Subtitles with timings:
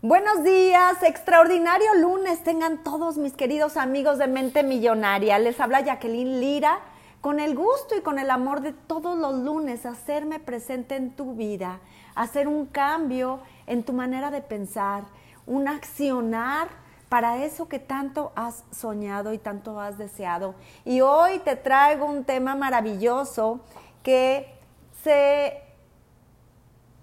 [0.00, 5.40] Buenos días, extraordinario lunes tengan todos mis queridos amigos de Mente Millonaria.
[5.40, 6.78] Les habla Jacqueline Lira
[7.20, 11.34] con el gusto y con el amor de todos los lunes hacerme presente en tu
[11.34, 11.80] vida,
[12.14, 15.02] hacer un cambio en tu manera de pensar,
[15.48, 16.68] un accionar
[17.08, 20.54] para eso que tanto has soñado y tanto has deseado.
[20.84, 23.58] Y hoy te traigo un tema maravilloso
[24.04, 24.46] que
[25.02, 25.60] se,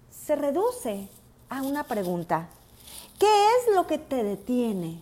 [0.09, 1.09] se reduce
[1.49, 2.47] a una pregunta.
[3.19, 5.01] ¿Qué es lo que te detiene?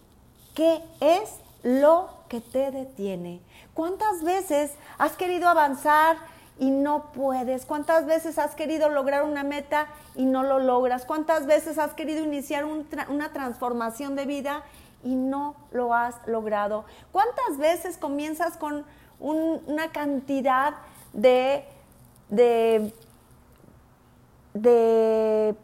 [0.53, 3.41] ¿Qué es lo que te detiene?
[3.73, 6.17] ¿Cuántas veces has querido avanzar
[6.59, 7.65] y no puedes?
[7.65, 11.05] ¿Cuántas veces has querido lograr una meta y no lo logras?
[11.05, 14.63] ¿Cuántas veces has querido iniciar una transformación de vida
[15.03, 16.85] y no lo has logrado?
[17.11, 18.85] ¿Cuántas veces comienzas con
[19.19, 20.75] una cantidad
[21.13, 21.65] de,
[22.29, 22.93] de,
[24.53, 25.55] de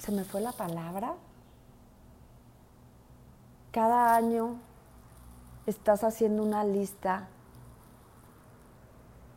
[0.00, 1.14] se me fue la palabra.
[3.70, 4.56] Cada año
[5.66, 7.28] estás haciendo una lista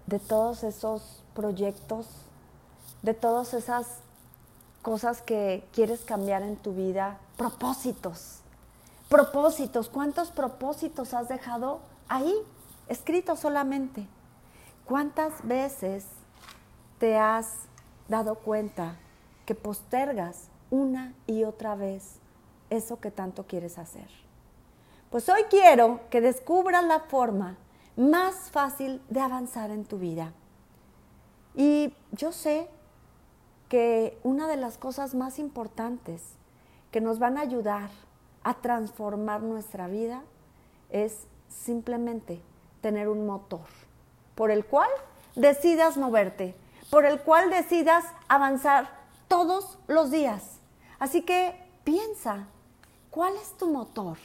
[0.07, 2.07] de todos esos proyectos,
[3.01, 3.99] de todas esas
[4.81, 8.39] cosas que quieres cambiar en tu vida, propósitos,
[9.09, 12.33] propósitos, ¿cuántos propósitos has dejado ahí,
[12.87, 14.07] escritos solamente?
[14.85, 16.05] ¿Cuántas veces
[16.99, 17.47] te has
[18.07, 18.97] dado cuenta
[19.45, 22.15] que postergas una y otra vez
[22.71, 24.07] eso que tanto quieres hacer.
[25.11, 27.57] Pues hoy quiero que descubras la forma
[27.95, 30.33] más fácil de avanzar en tu vida.
[31.53, 32.67] Y yo sé
[33.69, 36.23] que una de las cosas más importantes
[36.89, 37.91] que nos van a ayudar
[38.43, 40.23] a transformar nuestra vida
[40.89, 42.41] es simplemente
[42.81, 43.67] tener un motor
[44.33, 44.89] por el cual
[45.35, 46.55] decidas moverte,
[46.89, 48.89] por el cual decidas avanzar
[49.27, 50.62] todos los días.
[50.99, 52.47] Así que piensa,
[53.09, 54.17] ¿cuál es tu motor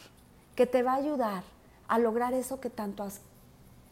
[0.54, 1.42] que te va a ayudar
[1.88, 3.20] a lograr eso que tanto has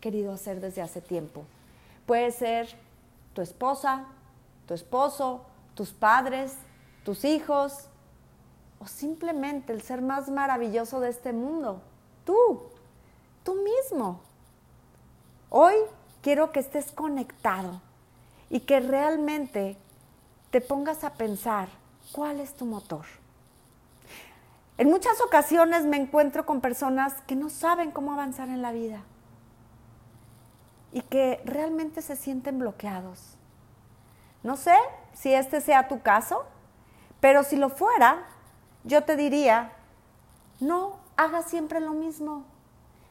[0.01, 1.45] querido hacer desde hace tiempo?
[2.07, 2.69] Puede ser
[3.35, 4.05] tu esposa,
[4.67, 5.45] tu esposo,
[5.75, 6.55] tus padres,
[7.05, 7.89] tus hijos,
[8.79, 11.81] o simplemente el ser más maravilloso de este mundo,
[12.25, 12.63] tú,
[13.43, 14.21] tú mismo.
[15.51, 15.75] Hoy
[16.23, 17.81] quiero que estés conectado
[18.51, 19.77] y que realmente
[20.51, 21.69] te pongas a pensar
[22.13, 23.05] ¿Cuál es tu motor?
[24.79, 29.01] En muchas ocasiones me encuentro con personas que no saben cómo avanzar en la vida
[30.93, 33.37] y que realmente se sienten bloqueados.
[34.43, 34.77] No sé
[35.15, 36.45] si este sea tu caso,
[37.21, 38.27] pero si lo fuera,
[38.85, 39.73] yo te diría,
[40.61, 42.45] no hagas siempre lo mismo.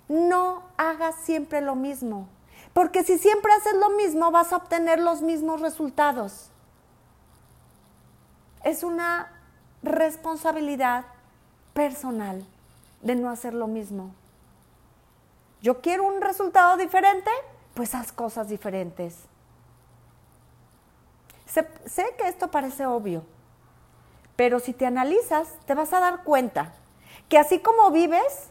[0.07, 2.27] No hagas siempre lo mismo.
[2.73, 6.51] Porque si siempre haces lo mismo, vas a obtener los mismos resultados
[8.65, 9.31] es una
[9.83, 11.05] responsabilidad
[11.73, 12.43] personal
[13.01, 14.11] de no hacer lo mismo.
[15.61, 17.29] Yo quiero un resultado diferente,
[17.75, 19.15] pues haz cosas diferentes.
[21.45, 23.23] Sé, sé, que esto parece obvio,
[24.35, 26.73] pero si te analizas, te vas a dar cuenta
[27.29, 28.49] que así como vives,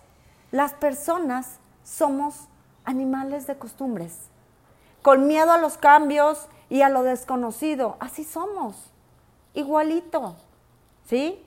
[0.52, 2.46] las personas somos
[2.84, 4.16] animales de costumbres,
[5.02, 7.96] con miedo a los cambios y a lo desconocido.
[7.98, 8.93] Así somos
[9.54, 10.36] igualito,
[11.06, 11.40] ¿sí?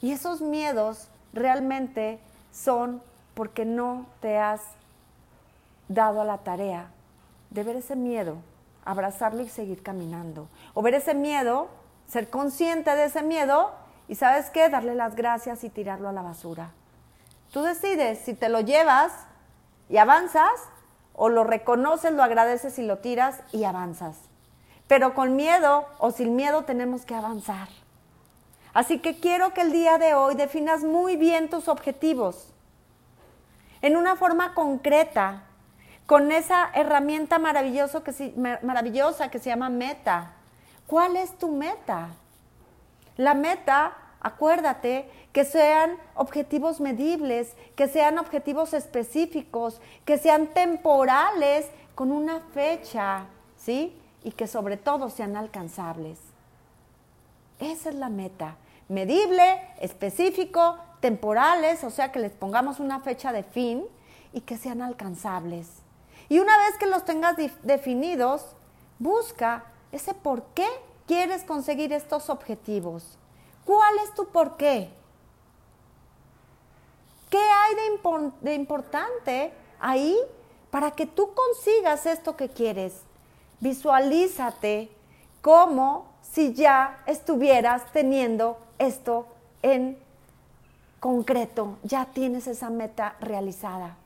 [0.00, 2.18] Y esos miedos realmente
[2.52, 3.02] son
[3.34, 4.62] porque no te has
[5.88, 6.90] dado a la tarea
[7.50, 8.36] de ver ese miedo,
[8.84, 10.48] abrazarlo y seguir caminando.
[10.74, 11.68] O ver ese miedo,
[12.08, 13.72] ser consciente de ese miedo
[14.08, 16.70] y sabes qué, darle las gracias y tirarlo a la basura.
[17.52, 19.12] Tú decides si te lo llevas
[19.88, 20.50] y avanzas
[21.14, 24.29] o lo reconoces, lo agradeces y lo tiras y avanzas
[24.90, 27.68] pero con miedo o sin miedo tenemos que avanzar.
[28.74, 32.52] Así que quiero que el día de hoy definas muy bien tus objetivos
[33.82, 35.44] en una forma concreta,
[36.06, 38.34] con esa herramienta maravilloso que
[38.64, 40.32] maravillosa que se llama meta.
[40.88, 42.08] ¿Cuál es tu meta?
[43.16, 52.10] La meta, acuérdate, que sean objetivos medibles, que sean objetivos específicos, que sean temporales con
[52.10, 53.26] una fecha,
[53.56, 53.96] ¿sí?
[54.22, 56.18] Y que sobre todo sean alcanzables.
[57.58, 58.56] Esa es la meta.
[58.88, 63.84] Medible, específico, temporales, o sea que les pongamos una fecha de fin
[64.32, 65.68] y que sean alcanzables.
[66.28, 68.44] Y una vez que los tengas definidos,
[68.98, 70.68] busca ese por qué
[71.06, 73.18] quieres conseguir estos objetivos.
[73.64, 74.90] ¿Cuál es tu por qué?
[77.30, 80.16] ¿Qué hay de, de importante ahí
[80.70, 83.02] para que tú consigas esto que quieres?
[83.60, 84.90] Visualízate
[85.42, 89.26] como si ya estuvieras teniendo esto
[89.62, 89.98] en
[91.00, 93.96] concreto, ya tienes esa meta realizada.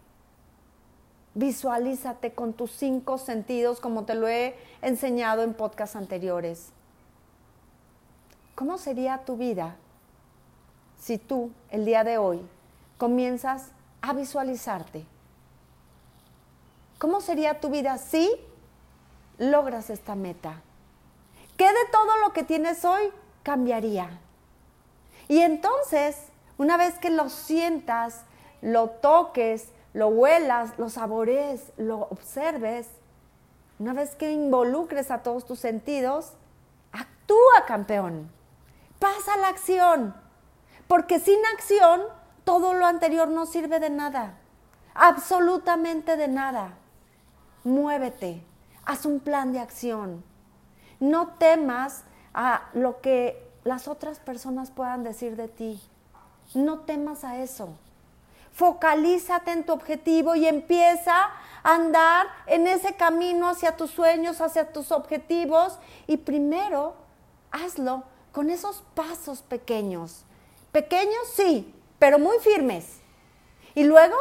[1.34, 6.70] Visualízate con tus cinco sentidos como te lo he enseñado en podcasts anteriores.
[8.54, 9.76] ¿Cómo sería tu vida
[10.98, 12.40] si tú el día de hoy
[12.98, 15.04] comienzas a visualizarte?
[16.98, 18.30] ¿Cómo sería tu vida si
[19.38, 20.62] logras esta meta?
[21.56, 24.19] ¿Qué de todo lo que tienes hoy cambiaría?
[25.28, 26.16] Y entonces,
[26.58, 28.25] una vez que lo sientas,
[28.60, 32.88] lo toques, lo huelas, lo sabores, lo observes,
[33.78, 36.32] una vez que involucres a todos tus sentidos,
[36.92, 38.30] actúa campeón,
[38.98, 40.14] pasa la acción,
[40.88, 42.02] porque sin acción
[42.44, 44.34] todo lo anterior no sirve de nada,
[44.94, 46.75] absolutamente de nada.
[47.64, 48.44] Muévete,
[48.86, 50.25] haz un plan de acción.
[51.00, 55.81] No temas a lo que las otras personas puedan decir de ti.
[56.54, 57.70] No temas a eso.
[58.52, 61.12] Focalízate en tu objetivo y empieza
[61.62, 65.78] a andar en ese camino hacia tus sueños, hacia tus objetivos.
[66.06, 66.94] Y primero,
[67.50, 70.25] hazlo con esos pasos pequeños.
[70.70, 73.00] Pequeños, sí, pero muy firmes.
[73.75, 74.16] Y luego,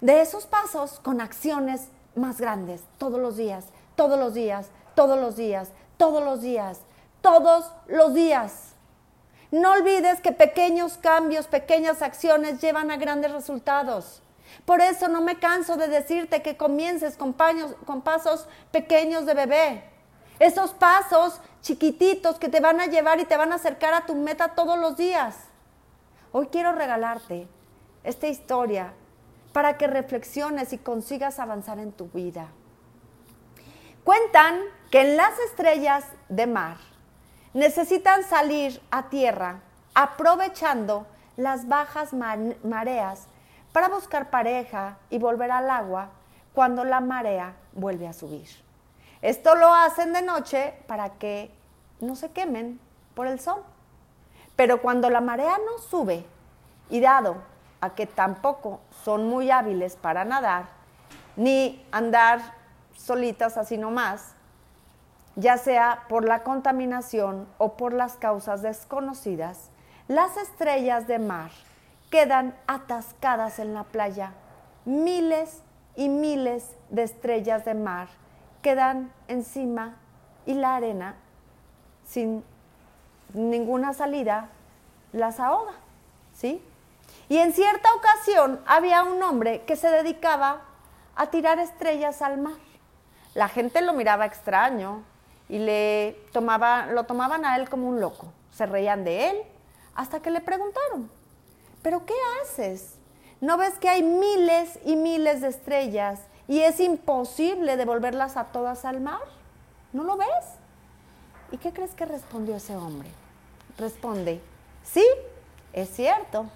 [0.00, 3.66] de esos pasos, con acciones más grandes, todos los días,
[3.96, 6.80] todos los días, todos los días, todos los días,
[7.20, 8.74] todos los días.
[9.50, 14.22] No olvides que pequeños cambios, pequeñas acciones llevan a grandes resultados.
[14.64, 19.84] Por eso no me canso de decirte que comiences con, pasos pequeños de bebé.
[20.38, 24.14] Esos pasos chiquititos que te van a llevar y te van a acercar a tu
[24.14, 25.36] meta todos los días.
[26.32, 27.48] Hoy quiero regalarte
[28.04, 28.92] esta historia
[29.52, 32.48] para que reflexiones y consigas avanzar en tu vida.
[34.06, 34.60] Cuentan
[34.92, 36.76] que en las estrellas de mar,
[37.54, 39.62] necesitan salir a tierra
[39.94, 43.26] aprovechando las bajas mareas
[43.72, 46.10] para buscar pareja y volver al agua
[46.54, 48.48] cuando la marea vuelve a subir.
[49.22, 51.50] Esto lo hacen de noche para que
[51.98, 52.78] no se quemen
[53.16, 53.64] por el sol.
[54.54, 56.24] Pero cuando la marea no sube,
[56.90, 57.38] y dado
[57.80, 60.66] a que tampoco son muy hábiles para nadar,
[61.34, 62.54] ni andar
[62.96, 64.34] solitas así nomás,
[65.36, 69.70] ya sea por la contaminación o por las causas desconocidas,
[70.08, 71.50] las estrellas de mar
[72.10, 74.32] quedan atascadas en la playa.
[74.84, 75.62] Miles
[75.94, 78.08] y miles de estrellas de mar
[78.62, 79.96] quedan encima
[80.46, 81.16] y la arena,
[82.06, 82.44] sin
[83.34, 84.48] ninguna salida,
[85.12, 85.74] las ahoga,
[86.34, 86.62] ¿sí?
[87.28, 90.62] Y en cierta ocasión había un hombre que se dedicaba
[91.16, 92.65] a tirar estrellas al mar.
[93.36, 95.04] La gente lo miraba extraño,
[95.48, 98.32] y le tomaba, lo tomaban a él como un loco.
[98.50, 99.36] Se reían de él
[99.94, 101.10] hasta que le preguntaron,
[101.82, 102.96] ¿pero qué haces?
[103.40, 108.84] ¿No ves que hay miles y miles de estrellas y es imposible devolverlas a todas
[108.84, 109.20] al mar?
[109.92, 110.28] ¿No lo ves?
[111.52, 113.08] ¿Y qué crees que respondió ese hombre?
[113.78, 114.40] Responde,
[114.82, 115.06] sí,
[115.72, 116.46] es cierto.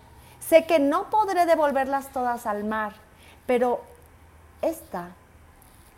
[0.40, 2.94] Sé que no podré devolverlas todas al mar,
[3.46, 3.82] pero
[4.62, 5.10] esta,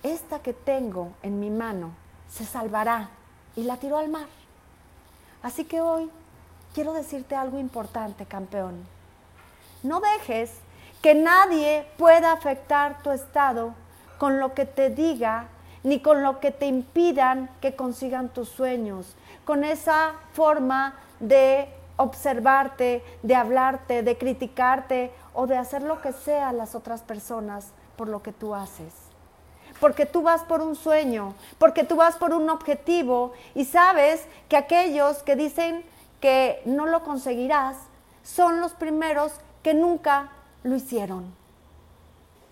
[0.03, 1.93] esta que tengo en mi mano,
[2.29, 3.11] se salvará.
[3.55, 4.27] Y la tiró al mar.
[5.43, 6.11] Así que hoy
[6.75, 8.87] quiero decirte algo importante, campeón.
[9.83, 10.51] No dejes
[11.03, 13.75] que nadie pueda afectar tu estado
[14.19, 15.49] con lo que te diga
[15.83, 23.05] ni con lo que te impidan que consigan tus sueños, con esa forma de observarte,
[23.23, 28.23] de hablarte, de criticarte o de hacer lo que sea las otras personas por lo
[28.23, 29.12] que tú haces
[29.83, 34.57] porque tú vas por un sueño, porque tú vas por un objetivo y sabes que
[34.57, 35.83] aquellos que dicen
[36.21, 37.77] que no lo conseguirás
[38.23, 39.33] son los primeros
[39.65, 40.31] que nunca
[40.63, 41.35] lo hicieron.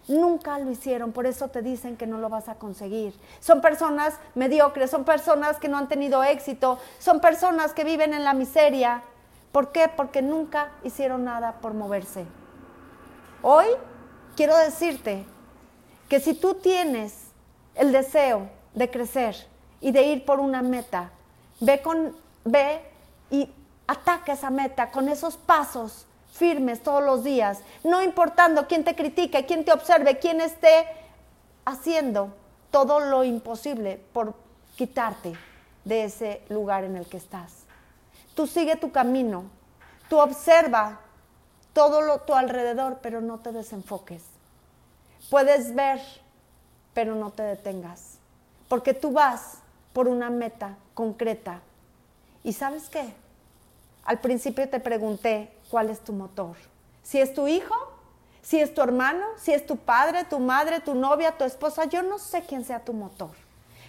[0.09, 3.15] Nunca lo hicieron, por eso te dicen que no lo vas a conseguir.
[3.39, 8.25] Son personas mediocres, son personas que no han tenido éxito, son personas que viven en
[8.25, 9.05] la miseria.
[9.53, 9.89] ¿Por qué?
[9.97, 12.27] Porque nunca hicieron nada por moverse.
[13.41, 13.67] Hoy
[14.35, 15.25] quiero decirte
[16.11, 17.15] que si tú tienes
[17.77, 19.37] el deseo de crecer
[19.81, 21.13] y de ir por una meta,
[21.61, 22.83] ve, con, ve
[23.31, 23.49] y
[23.87, 29.47] ataca esa meta con esos pasos firmes todos los días, no importando quién te critique,
[29.47, 30.85] quién te observe, quién esté
[31.65, 32.35] haciendo
[32.73, 34.35] todo lo imposible por
[34.75, 35.35] quitarte
[35.85, 37.53] de ese lugar en el que estás.
[38.35, 39.45] Tú sigue tu camino,
[40.09, 40.99] tú observa
[41.73, 44.30] todo lo, tu alrededor, pero no te desenfoques.
[45.31, 46.01] Puedes ver,
[46.93, 48.19] pero no te detengas,
[48.69, 49.59] porque tú vas
[49.93, 51.61] por una meta concreta.
[52.43, 53.15] ¿Y sabes qué?
[54.05, 56.57] Al principio te pregunté cuál es tu motor.
[57.05, 57.75] Si es tu hijo,
[58.43, 62.03] si es tu hermano, si es tu padre, tu madre, tu novia, tu esposa, yo
[62.03, 63.31] no sé quién sea tu motor.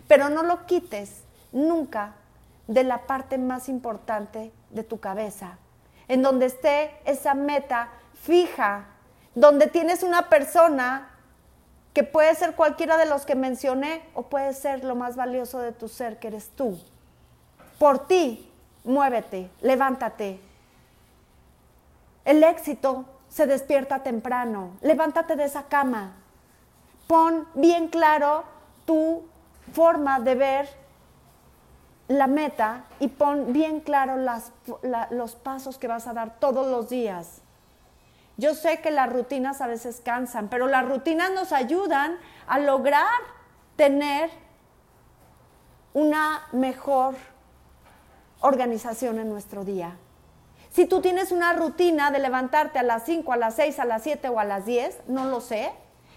[0.07, 2.13] Pero no lo quites nunca
[2.67, 5.57] de la parte más importante de tu cabeza,
[6.07, 8.85] en donde esté esa meta fija,
[9.33, 11.10] donde tienes una persona
[11.93, 15.71] que puede ser cualquiera de los que mencioné o puede ser lo más valioso de
[15.71, 16.79] tu ser, que eres tú.
[17.77, 18.49] Por ti,
[18.83, 20.39] muévete, levántate.
[22.23, 24.71] El éxito se despierta temprano.
[24.81, 26.13] Levántate de esa cama.
[27.07, 28.43] Pon bien claro
[28.85, 29.23] tu
[29.73, 30.69] forma de ver
[32.07, 34.17] la meta y pon bien claro
[35.11, 37.40] los pasos que vas a dar todos los días.
[38.41, 42.17] Yo sé que las rutinas a veces cansan, pero las rutinas nos ayudan
[42.47, 43.05] a lograr
[43.75, 44.31] tener
[45.93, 47.13] una mejor
[48.39, 49.95] organización en nuestro día.
[50.71, 54.01] Si tú tienes una rutina de levantarte a las 5, a las 6, a las
[54.01, 55.71] 7 o a las 10, no lo sé,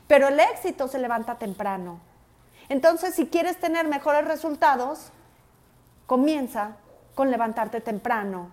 [0.06, 2.00] pero el éxito se levanta temprano.
[2.70, 5.10] Entonces, si quieres tener mejores resultados,
[6.06, 6.76] comienza
[7.14, 8.48] con levantarte temprano.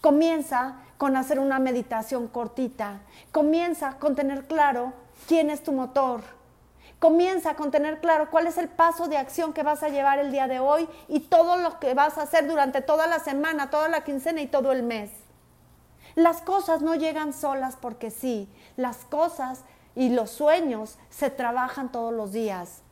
[0.00, 3.00] Comienza con hacer una meditación cortita.
[3.32, 4.92] Comienza con tener claro
[5.26, 6.20] quién es tu motor.
[7.00, 10.30] Comienza con tener claro cuál es el paso de acción que vas a llevar el
[10.30, 13.88] día de hoy y todo lo que vas a hacer durante toda la semana, toda
[13.88, 15.10] la quincena y todo el mes.
[16.14, 18.48] Las cosas no llegan solas porque sí.
[18.76, 19.64] Las cosas
[19.96, 22.82] y los sueños se trabajan todos los días.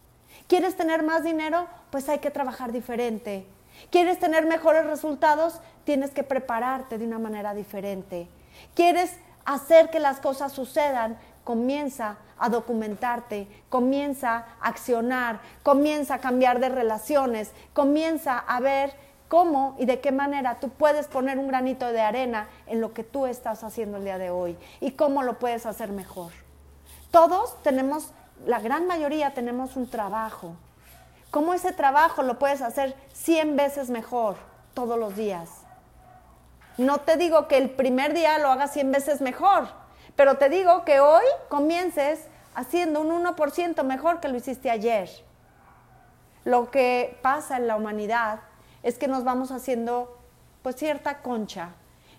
[0.49, 1.69] ¿Quieres tener más dinero?
[1.93, 3.47] Pues hay que trabajar diferente.
[3.91, 5.61] ¿Quieres tener mejores resultados?
[5.85, 8.29] Tienes que prepararte de una manera diferente.
[8.75, 11.19] ¿Quieres hacer que las cosas sucedan?
[11.45, 18.93] Comienza a documentarte, comienza a accionar, comienza a cambiar de relaciones, comienza a ver
[19.29, 23.05] cómo y de qué manera tú puedes poner un granito de arena en lo que
[23.05, 26.33] tú estás haciendo el día de hoy y cómo lo puedes hacer mejor.
[27.11, 28.11] Todos tenemos,
[28.45, 30.55] la gran mayoría tenemos un trabajo.
[31.31, 34.37] ¿Cómo ese trabajo lo puedes hacer 100 veces mejor
[34.75, 35.49] todos los días?
[36.81, 39.69] No te digo que el primer día lo hagas 100 veces mejor,
[40.17, 45.11] pero te digo que hoy comiences haciendo un 1% mejor que lo hiciste ayer.
[46.47, 48.41] Lo que pasa en la humanidad
[48.83, 50.17] es que nos vamos haciendo
[50.63, 51.69] pues cierta concha.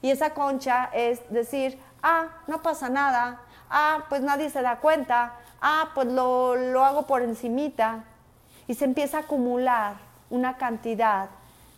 [0.03, 5.39] Y esa concha es decir, ah, no pasa nada, ah, pues nadie se da cuenta,
[5.59, 8.03] ah, pues lo, lo hago por encimita.
[8.67, 9.95] Y se empieza a acumular
[10.29, 11.29] una cantidad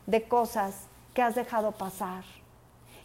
[0.06, 2.26] de cosas que has dejado pasar.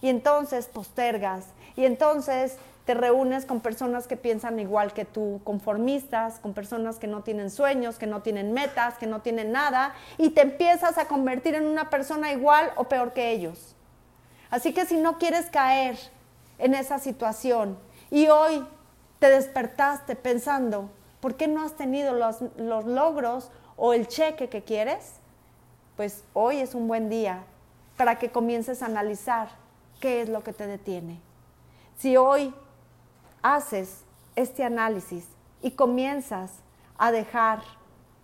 [0.00, 2.56] Y entonces postergas, y entonces
[2.88, 7.50] te reúnes con personas que piensan igual que tú, conformistas, con personas que no tienen
[7.50, 11.66] sueños, que no tienen metas, que no tienen nada, y te empiezas a convertir en
[11.66, 13.76] una persona igual o peor que ellos.
[14.48, 15.98] Así que si no quieres caer
[16.56, 17.78] en esa situación
[18.10, 18.66] y hoy
[19.18, 20.88] te despertaste pensando,
[21.20, 25.16] ¿por qué no has tenido los, los logros o el cheque que quieres?
[25.96, 27.44] Pues hoy es un buen día
[27.98, 29.50] para que comiences a analizar
[30.00, 31.20] qué es lo que te detiene.
[31.96, 32.54] Si hoy
[33.42, 34.04] haces
[34.36, 35.26] este análisis
[35.62, 36.52] y comienzas
[36.96, 37.60] a dejar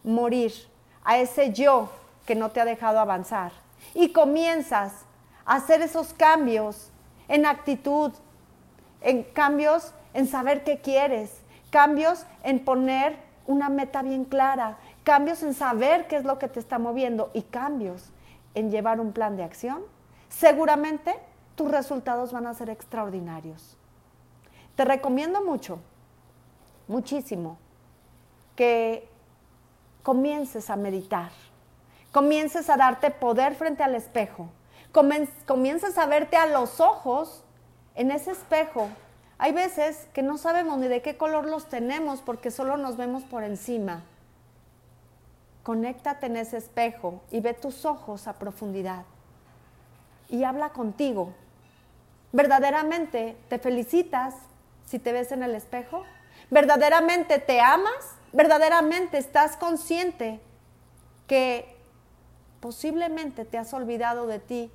[0.03, 0.53] morir
[1.03, 1.91] a ese yo
[2.27, 3.53] que no te ha dejado avanzar
[3.95, 4.93] y comienzas
[5.45, 6.91] a hacer esos cambios
[7.29, 8.13] en actitud,
[9.01, 11.41] en cambios en saber qué quieres,
[11.71, 13.17] cambios en poner
[13.47, 17.43] una meta bien clara, cambios en saber qué es lo que te está moviendo y
[17.43, 18.11] cambios
[18.55, 19.83] en llevar un plan de acción,
[20.29, 21.15] seguramente
[21.55, 23.77] tus resultados van a ser extraordinarios.
[24.77, 25.79] Te recomiendo mucho,
[26.89, 27.59] muchísimo,
[28.57, 29.09] que
[30.03, 31.31] comiences a meditar,
[32.13, 34.49] comiences a darte poder frente al espejo,
[35.47, 37.45] comiences a verte a los ojos
[37.95, 38.89] en ese espejo.
[39.39, 43.25] Hay veces que no sabemos ni de qué color los tenemos porque solo nos vemos
[43.25, 44.03] por encima.
[45.63, 49.05] Conéctate en ese espejo y ve tus ojos a profundidad
[50.29, 51.33] y habla contigo.
[52.35, 54.35] Verdaderamente te felicitas
[54.85, 56.03] si te ves en el espejo?
[56.51, 58.17] ¿Verdaderamente te amas?
[58.33, 60.41] ¿Verdaderamente estás consciente
[61.29, 61.77] que
[62.59, 64.73] posiblemente te has olvidado de ti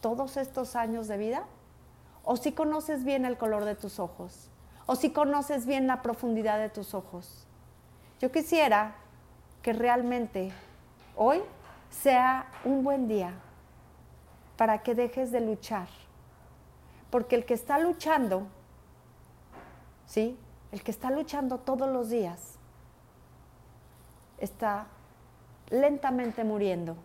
[0.00, 1.44] todos estos años de vida?
[2.24, 4.50] ¿O si conoces bien el color de tus ojos?
[4.86, 7.46] ¿O si conoces bien la profundidad de tus ojos?
[8.20, 8.96] Yo quisiera
[9.62, 10.52] que realmente
[11.14, 11.40] hoy
[11.88, 13.32] sea un buen día
[14.56, 15.86] para que dejes de luchar.
[17.14, 18.48] Porque el que está luchando
[20.04, 20.36] ¿sí?
[20.72, 22.58] El que está luchando todos los días
[24.38, 24.88] está
[25.70, 26.96] lentamente muriendo.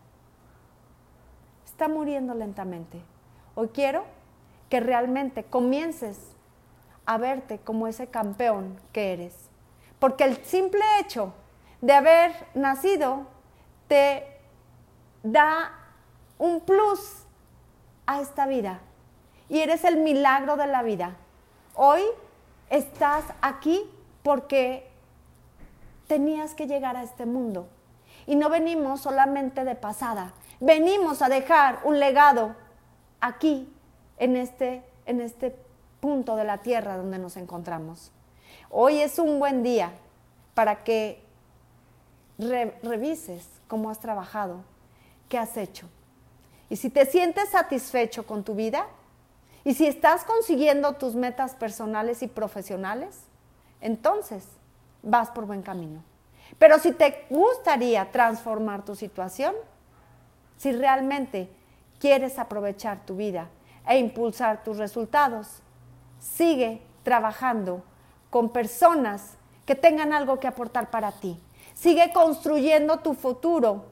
[1.64, 3.04] Está muriendo lentamente.
[3.54, 4.04] Hoy quiero
[4.68, 6.18] que realmente comiences
[7.06, 9.36] a verte como ese campeón que eres.
[10.00, 11.36] Porque el simple hecho
[11.82, 13.28] de haber nacido
[13.88, 14.26] te
[15.22, 15.72] da
[16.40, 17.28] un plus
[18.08, 18.82] a esta vida.
[19.50, 21.18] Y eres el milagro de la vida.
[21.76, 22.02] Hoy
[22.70, 23.82] estás aquí
[24.24, 24.88] porque
[26.08, 27.68] tenías que llegar a este mundo.
[28.28, 32.56] Y no venimos solamente de pasada, venimos a dejar un legado
[33.22, 33.74] aquí,
[34.18, 35.56] en este, en este
[36.00, 38.12] punto de la tierra donde nos encontramos.
[38.70, 39.92] Hoy es un buen día
[40.54, 41.24] para que
[42.38, 44.64] revises cómo has trabajado,
[45.28, 45.88] qué has hecho.
[46.70, 48.86] Y si te sientes satisfecho con tu vida,
[49.64, 53.24] y si estás consiguiendo tus metas personales y profesionales,
[53.82, 54.46] entonces
[55.04, 56.04] vas por buen camino.
[56.58, 59.54] Pero si te gustaría transformar tu situación,
[60.58, 61.50] si realmente
[62.00, 63.50] quieres aprovechar tu vida
[63.88, 65.62] e impulsar tus resultados,
[66.20, 67.84] sigue trabajando
[68.30, 71.40] con personas que tengan algo que aportar para ti.
[71.74, 73.86] Sigue construyendo tu futuro,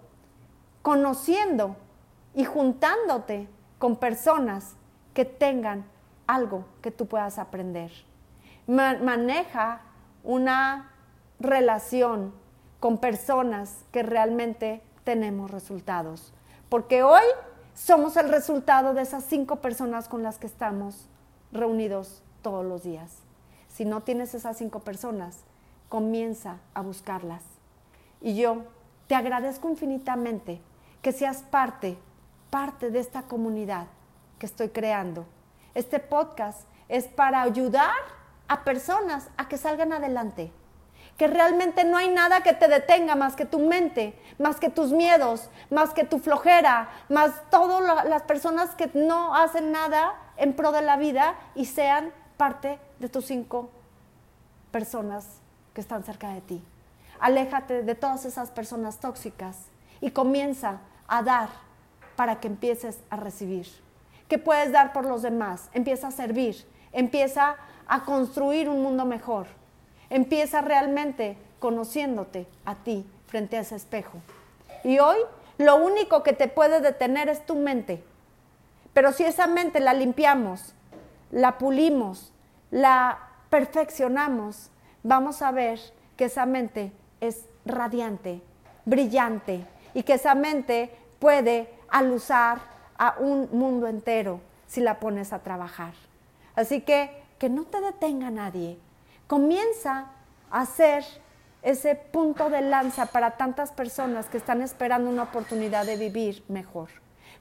[0.82, 1.76] conociendo
[2.34, 3.48] y juntándote
[3.78, 4.76] con personas
[5.18, 5.84] que tengan
[6.28, 7.92] algo que tú puedas aprender.
[8.68, 9.82] maneja
[10.24, 10.92] una
[11.40, 12.36] relación
[12.80, 16.34] con personas que realmente tenemos resultados.
[16.70, 17.24] Porque hoy
[17.74, 21.10] somos el resultado de esas cinco personas con las que estamos
[21.52, 23.24] reunidos todos los días.
[23.70, 25.40] Si no tienes esas cinco personas,
[25.90, 27.42] comienza a buscarlas.
[28.22, 28.66] Y yo
[29.08, 30.62] te agradezco infinitamente
[31.02, 31.98] que seas parte,
[32.52, 33.88] parte de esta comunidad
[34.40, 35.26] que estoy creando.
[35.74, 37.96] Este podcast es para ayudar
[38.48, 40.52] a personas a que salgan adelante
[41.18, 44.92] que realmente no hay nada que te detenga más que tu mente, más que tus
[44.92, 50.72] miedos, más que tu flojera, más todas las personas que no hacen nada en pro
[50.72, 53.72] de la vida y sean parte de tus cinco
[54.72, 55.26] personas
[55.74, 56.64] que están cerca de ti.
[57.20, 59.58] Aléjate de todas esas personas tóxicas
[60.02, 61.50] y comienza a dar
[62.16, 63.87] para que empieces a recibir.
[64.28, 65.70] ¿Qué puedes dar por los demás?
[65.74, 67.56] Empieza a servir, empieza
[67.88, 69.48] a construir un mundo mejor.
[70.10, 74.20] Empieza realmente conociéndote a ti frente a ese espejo.
[74.84, 75.18] Y hoy
[75.58, 78.04] lo único que te puede detener es tu mente.
[78.94, 80.74] Pero si esa mente la limpiamos,
[81.32, 82.34] la pulimos,
[82.72, 84.70] la perfeccionamos,
[85.04, 85.80] vamos a ver
[86.16, 88.42] que esa mente es radiante,
[88.86, 92.60] brillante y que esa mente puede alusar
[92.98, 95.94] a un mundo entero si la pones a trabajar.
[96.56, 98.78] Así que que no te detenga nadie,
[99.28, 100.08] comienza
[100.50, 101.06] a ser
[101.62, 106.90] ese punto de lanza para tantas personas que están esperando una oportunidad de vivir mejor.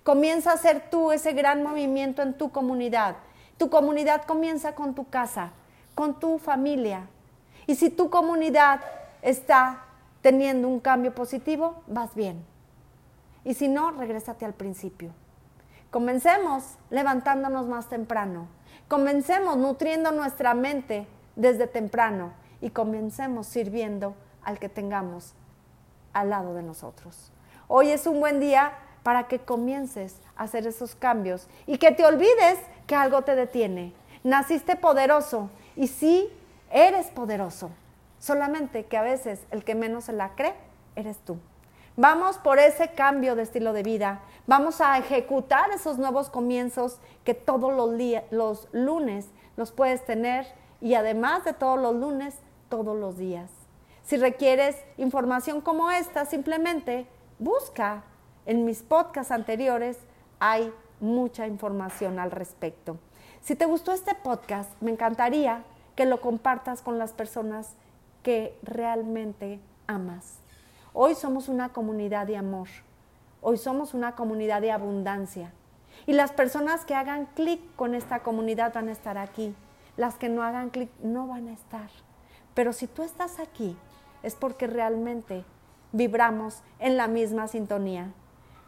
[0.02, 3.16] Comienza a ser tú ese gran movimiento en tu comunidad.
[3.58, 5.50] Tu comunidad comienza con tu casa,
[5.94, 7.06] con tu familia.
[7.66, 8.80] Y si tu comunidad
[9.22, 9.84] está
[10.22, 12.44] teniendo un cambio positivo, vas bien.
[13.44, 15.10] Y si no, regrésate al principio.
[15.96, 18.48] Comencemos levantándonos más temprano.
[18.86, 21.06] Comencemos nutriendo nuestra mente
[21.36, 25.32] desde temprano y comencemos sirviendo al que tengamos
[26.12, 27.32] al lado de nosotros.
[27.66, 32.04] Hoy es un buen día para que comiences a hacer esos cambios y que te
[32.04, 33.94] olvides que algo te detiene.
[34.22, 36.28] Naciste poderoso y sí,
[36.70, 37.70] eres poderoso.
[38.18, 40.56] Solamente que a veces el que menos se la cree
[40.94, 41.38] eres tú.
[41.98, 44.20] Vamos por ese cambio de estilo de vida.
[44.46, 47.90] Vamos a ejecutar esos nuevos comienzos que todos los,
[48.30, 50.46] los lunes los puedes tener
[50.82, 52.34] y además de todos los lunes,
[52.68, 53.50] todos los días.
[54.04, 57.06] Si requieres información como esta, simplemente
[57.38, 58.04] busca
[58.44, 59.96] en mis podcasts anteriores,
[60.38, 62.98] hay mucha información al respecto.
[63.40, 67.72] Si te gustó este podcast, me encantaría que lo compartas con las personas
[68.22, 70.40] que realmente amas.
[70.98, 72.68] Hoy somos una comunidad de amor.
[73.42, 75.52] Hoy somos una comunidad de abundancia.
[76.06, 79.54] Y las personas que hagan clic con esta comunidad van a estar aquí
[79.98, 81.90] las que no hagan clic no van a estar.
[82.54, 83.76] Pero si tú estás aquí,
[84.22, 85.44] es porque realmente
[85.92, 88.14] vibramos en la misma sintonía.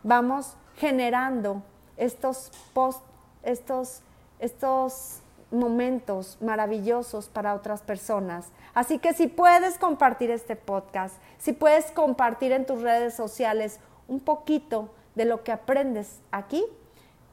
[0.03, 1.62] Vamos generando
[1.97, 3.03] estos post,
[3.43, 4.03] estos,
[4.38, 8.47] estos momentos maravillosos para otras personas.
[8.75, 14.21] Así que si puedes compartir este podcast, si puedes compartir en tus redes sociales un
[14.21, 16.65] poquito de lo que aprendes aquí,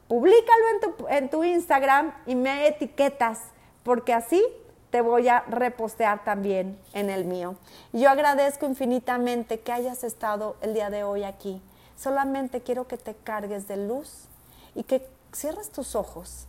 [0.08, 3.40] públicalo en tu, en tu Instagram y me etiquetas
[3.82, 4.44] porque así
[4.90, 7.56] te voy a repostear también en el mío.
[7.92, 11.60] Yo agradezco infinitamente que hayas estado el día de hoy aquí.
[11.96, 14.28] Solamente quiero que te cargues de luz
[14.74, 16.46] y que cierres tus ojos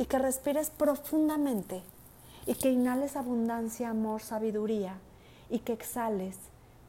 [0.00, 1.82] y que respires profundamente
[2.46, 4.94] y que inhales abundancia, amor, sabiduría
[5.50, 6.38] y que exhales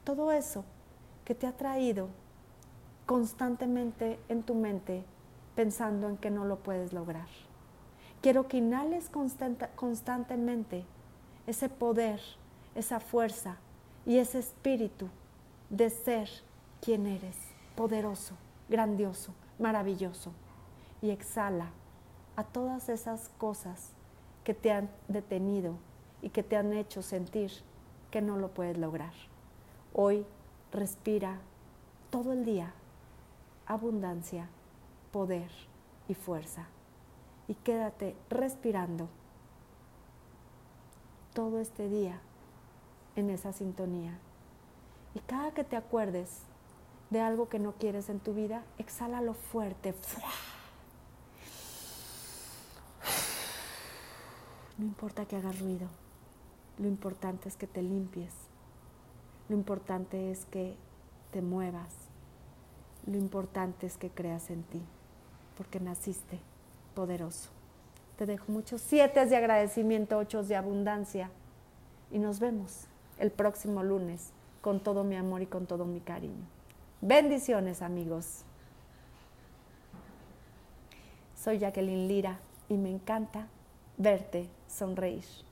[0.06, 0.64] todo eso
[1.26, 2.08] que te ha traído
[3.06, 5.04] constantemente en tu mente
[5.56, 7.28] pensando en que no lo puedes lograr.
[8.22, 9.12] Quiero que inhales
[9.76, 10.86] constantemente
[11.48, 12.22] ese poder,
[12.76, 13.58] esa fuerza
[14.06, 15.10] y ese espíritu
[15.70, 16.30] de ser
[16.80, 17.36] quien eres,
[17.76, 18.36] poderoso,
[18.70, 20.32] grandioso, maravilloso.
[21.02, 21.72] Y exhala
[22.36, 23.92] a todas esas cosas
[24.44, 25.76] que te han detenido
[26.22, 27.52] y que te han hecho sentir
[28.10, 29.14] que no lo puedes lograr.
[29.94, 30.26] Hoy
[30.72, 31.40] respira
[32.10, 32.74] todo el día
[33.66, 34.50] abundancia,
[35.12, 35.50] poder
[36.08, 36.68] y fuerza.
[37.48, 39.08] Y quédate respirando
[41.34, 42.20] todo este día
[43.16, 44.18] en esa sintonía.
[45.16, 46.44] Y cada que te acuerdes
[47.10, 49.94] de algo que no quieres en tu vida, exhálalo fuerte.
[54.82, 55.88] No importa que hagas ruido,
[56.80, 58.34] lo importante es que te limpies,
[59.48, 60.76] lo importante es que
[61.30, 61.94] te muevas,
[63.06, 64.82] lo importante es que creas en ti,
[65.56, 66.40] porque naciste
[66.96, 67.52] poderoso.
[68.18, 71.30] Te dejo muchos siete de agradecimiento, ocho de abundancia
[72.10, 72.88] y nos vemos
[73.20, 76.48] el próximo lunes con todo mi amor y con todo mi cariño.
[77.02, 78.46] Bendiciones amigos.
[81.36, 83.46] Soy Jacqueline Lira y me encanta
[84.00, 85.51] verte são reis.